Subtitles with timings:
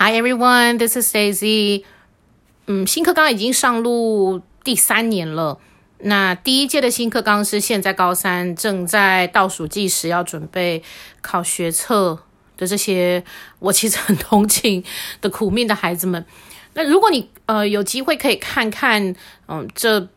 [0.00, 1.82] Hi everyone, this is Daisy.
[2.66, 5.58] 嗯，新课纲已经上路第三年了。
[5.98, 10.84] 那第一届的新课纲是现在高三正在倒数计时，要准备
[11.20, 12.16] 考学测
[12.56, 13.24] 的这些，
[13.58, 14.84] 我其实很同情
[15.20, 16.24] 的苦命的孩子们。
[16.74, 19.16] 那如果你呃有机会可以看看，
[19.48, 20.08] 嗯，这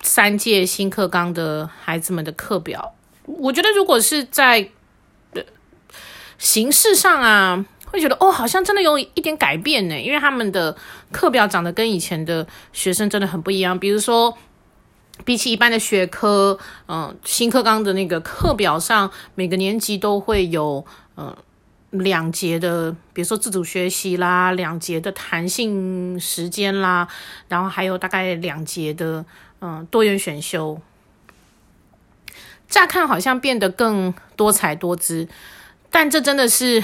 [0.00, 2.94] 三届新课纲的孩子们的课表，
[3.24, 4.70] 我觉得如果是在
[5.32, 5.42] 呃
[6.38, 7.66] 形式上啊。
[7.94, 10.76] 会觉得哦，好像真的有一点改变呢，因为他们的
[11.12, 13.78] 课表长得跟以前的学生真的很不一样。
[13.78, 14.36] 比如说，
[15.24, 21.38] 比起一般的学科，嗯、新课纲的那个课表上，每个年级都会有嗯、呃、
[21.92, 27.06] 两节的，比如说自主学习啦，两节的弹性时间啦，
[27.46, 29.24] 然后还有大概两节的
[29.60, 30.80] 嗯、多元选修。
[32.68, 35.28] 乍看好像变得更多彩多姿，
[35.92, 36.82] 但这真的是。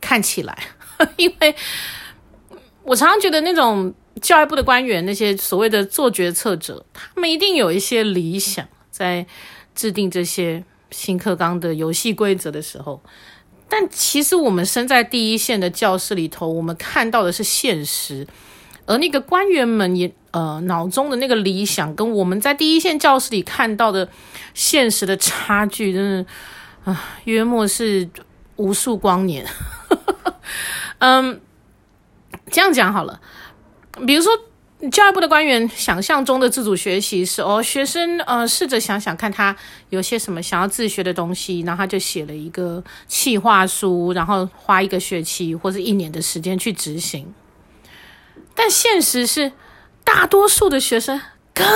[0.00, 0.58] 看起来，
[1.16, 1.54] 因为
[2.82, 9.26] 我常常觉得那种教育部的官员，那些所谓的做决策者，他们一定有一些理想，在
[9.74, 13.02] 制定这些新课纲的游戏规则的时候。
[13.68, 18.26] 但其实我们身在第一线的教室里头，我们看到的是现实，
[18.84, 24.08] 而那个官员们也呃脑中的那个理想，跟我们在第一线教室里看到的
[24.54, 26.26] 现实的差距，真的
[26.82, 28.10] 啊，约莫是
[28.56, 29.46] 无数光年。
[30.98, 31.40] 嗯，
[32.50, 33.20] 这样讲好了。
[34.06, 34.32] 比如说，
[34.90, 39.54] 教育部的官员想象中的自主学习是哦，学生呃试着想想看他
[39.90, 47.34] 有些什么想要自学的东西，然后他就写了一个企划书，然后花一个学期或者一年的时间去执行。
[48.54, 49.52] 但现实是，
[50.04, 51.20] 大多数的学生。
[51.52, 51.66] 根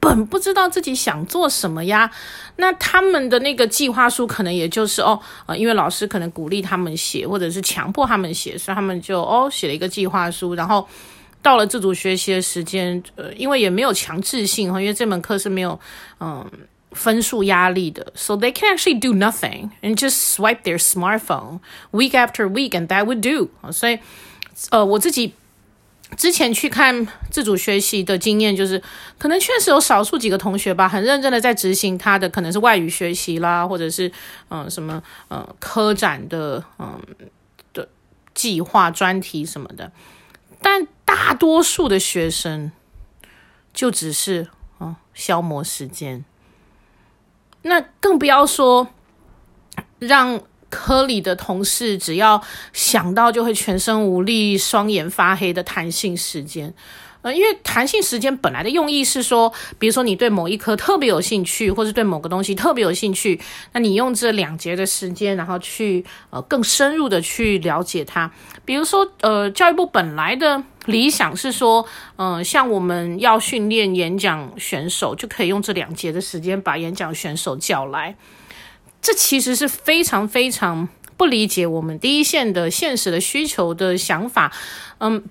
[0.00, 2.10] 本不知道自己想做什么呀，
[2.56, 10.86] 那他们的那个计划书可能也就是哦，呃，因为老师可能鼓励他们写，或者是强迫他们写，所以他们就哦写了一个计划书，然后
[11.40, 15.78] 到了自主学习的时间，呃，因为也没有强制性哈，因为这门课是没有
[16.18, 16.44] 嗯、
[16.92, 21.60] 分数压力的，so they can actually do nothing and just swipe their smartphone
[21.92, 23.98] week after week and that would do，所以
[24.70, 25.34] 呃我自己。
[26.16, 28.82] 之前去看自主学习的经验，就是
[29.18, 34.10] 可能确实有少数几个同学吧，很认真的在执行他的可能是外语学习啦，或者是
[34.48, 37.00] 嗯、什么呃科展的嗯
[37.72, 37.88] 的
[38.34, 39.90] 计划专题什么的，
[40.60, 42.70] 但大多数的学生
[43.72, 44.48] 就只是
[44.80, 46.24] 嗯、消磨时间，
[47.62, 48.88] 那更不要说
[49.98, 50.42] 让。
[50.70, 52.42] 科里的同事只要
[52.72, 56.72] 想到就会全身无力、双眼发黑的弹性时间，
[57.22, 63.38] 呃，因为弹性时间本来的用意是说，比如说你对某一科特别有兴趣，或是对某个东西特别有兴趣，
[63.72, 68.30] 那你用这两节的时间，然后去呃更深入的去了解它。
[68.64, 71.84] 比如说，呃，教育部本来的理想是说，
[72.16, 78.16] 嗯、呃，像我们要训练演讲选手，就可以用这两节的时间把演讲选手叫来。
[79.02, 84.52] 这其实是非常非常不理解我们第一线的现实的需求的想法。
[84.98, 85.24] 嗯，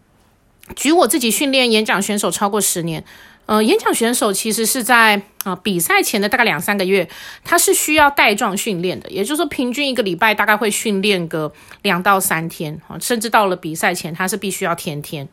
[0.76, 3.04] 举我自己训练演讲选手超过十年，
[3.46, 7.08] 呃，演讲选手其实是在啊、比赛前的大概两三个月，
[7.44, 11.52] 他是需要带状训练的，也就是说，平均一个礼拜大概会训练个
[11.82, 15.28] 两到三天啊，甚至到了比赛前，他是必须要天天。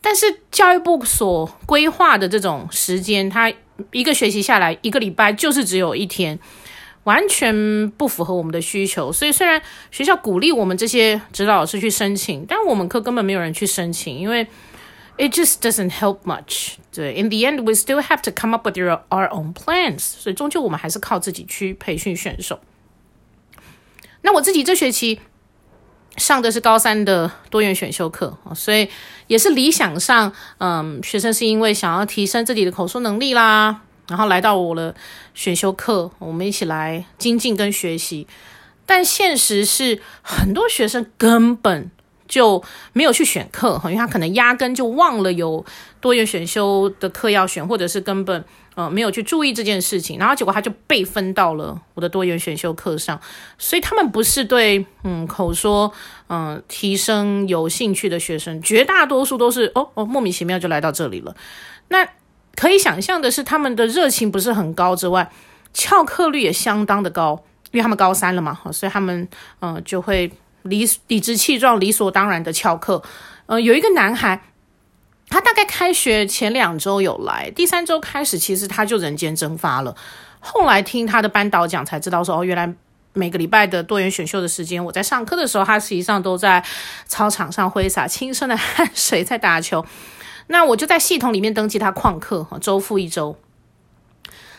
[0.00, 3.52] 但是教育部所规划的这种时间，他
[3.92, 6.38] 一个学期下来，一个礼拜就是只有一天。
[7.06, 9.62] 完全不符合我们的需求，所以虽然
[9.92, 14.44] 学校鼓励我们这些指导老师去申请，但我们课根本没有人去申请，因为
[15.16, 16.74] it just doesn't help much。
[16.92, 20.00] 对，in the end we still have to come up with your, our own plans。
[20.00, 22.58] 所以终究我们还是靠自己去培训选手。
[24.22, 25.20] 那我自己这学期
[26.16, 28.88] 上的是高三的多元选修课，所以
[29.28, 33.82] 也是理想上，嗯，学生是因为想要提升自己的口说能力啦。
[34.08, 34.94] 然后来到我的
[35.34, 38.26] 选修课，我们一起来精进跟学习。
[38.84, 41.90] 但现实是，很多学生根本
[42.28, 42.62] 就
[42.92, 45.64] 没有去选课， 因为他可能压根就忘了有
[46.00, 48.44] 多元选修的课要选，或者是根本
[48.76, 53.20] 呃没有去注意这件事情，然后结果他就被分到了我的多元选修课上。
[53.58, 55.92] 所以他们不是对嗯口说
[56.28, 61.34] 嗯、提升有兴趣的学生，绝大多数都是哦哦莫名其妙就来到这里了。
[61.88, 62.08] 那。
[62.56, 65.30] 可以想象的是，他们的热情不是很高之外，
[65.74, 69.28] 翘课率也相当的高，因为他们高三了嘛，所以他们
[69.60, 70.32] 呃就会
[70.62, 73.02] 理理直气壮、理所当然的翘课。
[73.44, 74.40] 呃，有一个男孩，
[75.28, 79.94] 他大概开学前两周有来，第三周开始其实他就人间蒸发了。
[80.40, 82.72] 后来听他的班导讲才知道说，哦，原来
[83.12, 86.64] 每个礼拜的多元选秀的时间，我在上课的时候，他实际上都在
[87.06, 89.84] 操场上挥洒青春的汗水在打球。
[90.48, 93.36] 那我就在系统里面登记他旷课，周复一周。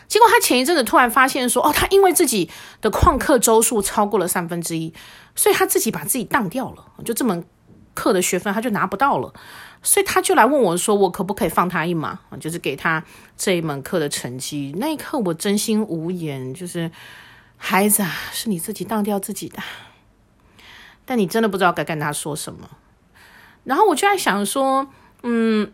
[0.06, 2.50] 结果他前一阵子突然发现说，哦，他因为自己
[2.80, 4.94] 的旷课周数超过了三分之一，
[5.34, 7.44] 所以他自己把自己当掉了，就这门
[7.92, 9.34] 课的学分他就拿不到了，
[9.82, 13.04] 所以他就来问我说，我可不可以放他一马，就是给他
[13.36, 14.74] 这一门课的成绩。
[14.78, 16.90] 那一刻我真心无言，就是
[17.58, 19.58] 孩子啊，是你自己当掉自己的，
[21.04, 22.70] 但你真的不知道该跟他说什么。
[23.64, 24.88] 然后我就在想说，
[25.22, 25.70] 嗯，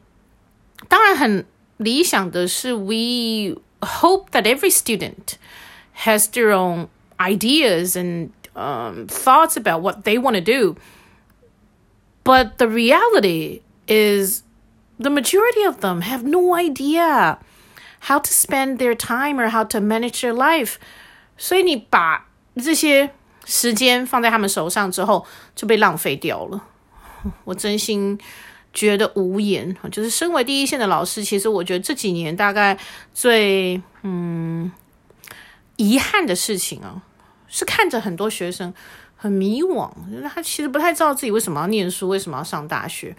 [0.88, 1.46] 当然很
[1.78, 5.38] 理想的是，we。hope that every student
[6.04, 10.76] has their own ideas and um, thoughts about what they want to do.
[12.26, 14.44] But the reality is,
[15.00, 17.38] the majority of them have no idea
[18.02, 20.76] how to spend their time or how to manage their life.
[21.38, 22.28] 所以你把
[22.58, 23.12] 这些
[23.46, 26.66] 时间放在他们手上之后，就被浪费掉了。
[27.46, 28.20] 我真心。
[28.75, 32.77] 觉得无言，就是身为第一线的老师，其实我觉得这几年大概
[33.15, 34.71] 最嗯
[35.77, 37.01] 遗憾的事情啊，
[37.47, 38.75] 是看着很多学生
[39.17, 43.17] 很迷惘，就是他其实不太知道自己为什么要念书，为什么要上大学，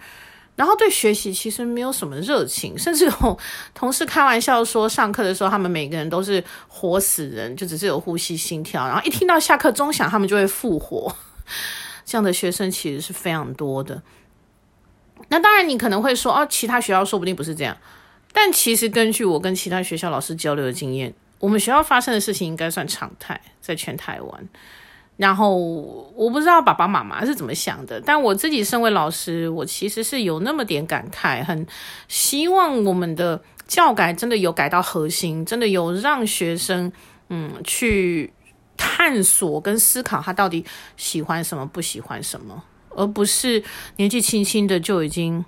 [0.56, 3.38] 然后对学习其实没有什么热情，甚至有
[3.74, 11.16] 同事开玩笑说，上课的时候他们每个人都是活死人，就只是有呼吸心跳，然后一听到下课钟响，他们就会复活。
[12.04, 14.02] 这样的学生其实是非常多的。
[15.28, 17.76] 那当然，你可能会说，哦，其他学校说不定不是这样。
[18.32, 24.48] 但其实根据我跟其他学校老师交流的经验，我们学校发生的事情应该算常态，在全台湾。
[25.16, 31.66] 然后我不知道爸爸妈妈是怎么想的，但我自己身为老师，我其实是有那么点感慨，很
[32.06, 36.92] 希望我们的教改真的有改到核心，真的有让学生
[37.30, 38.30] 嗯去
[38.76, 40.62] 探索跟思考他到底
[40.98, 42.62] 喜欢什么，不喜欢什么。
[42.96, 43.62] 而不是
[43.96, 45.44] 年纪轻轻的就已经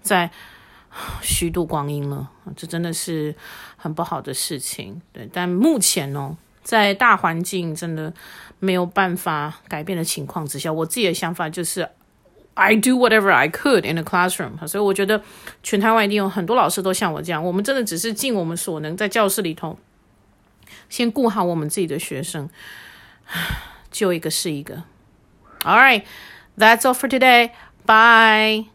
[0.00, 0.30] 在
[1.20, 3.34] 虚度光阴了，这真的是
[3.76, 5.00] 很不好的事情。
[5.12, 8.12] 对，但目前哦，在大环境真的
[8.58, 11.86] 没有办法改变的情况之下，我自己的想法就是
[12.54, 14.66] ，I do whatever I could in the classroom。
[14.66, 15.22] 所以我觉得
[15.62, 19.78] 全台湾一定有很多老师都像我这样，我们真的只是尽我们所能，在教室里头
[20.88, 22.48] 先顾好我们自己的学生，
[23.90, 24.84] 救一个是一个。
[25.60, 26.04] All right.
[26.56, 27.52] That's all for today.
[27.84, 28.66] Bye.